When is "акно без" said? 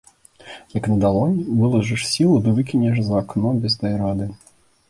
3.23-3.81